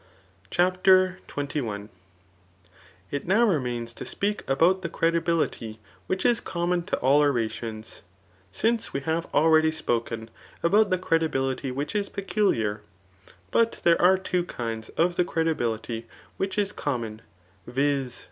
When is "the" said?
4.81-4.89, 10.89-10.97, 15.17-15.23